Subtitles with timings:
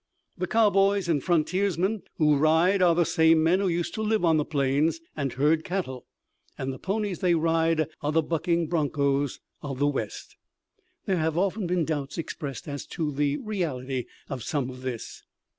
[0.35, 4.37] The cowboys and frontiersmen who ride are the same men who used to live on
[4.37, 6.07] the plains and herd cattle,
[6.57, 10.37] and the ponies they ride are the bucking bronchos of the West.
[11.05, 15.21] There have often been doubts expressed as to the reality of some of this.